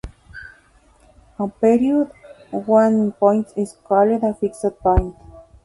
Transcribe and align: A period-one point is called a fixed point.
A 1.37 1.47
period-one 1.47 3.11
point 3.11 3.49
is 3.55 3.75
called 3.85 4.23
a 4.23 4.33
fixed 4.33 4.65
point. 4.81 5.15